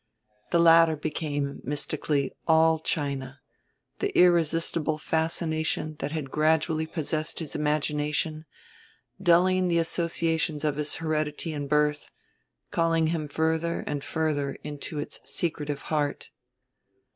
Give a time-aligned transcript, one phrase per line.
[0.49, 3.39] The latter became, mystically, all China,
[3.99, 8.45] the irresistible fascination that had gradually possessed his imagination,
[9.21, 12.09] dulling the associations of his heredity and birth,
[12.71, 16.31] calling him further and further into its secretive heart.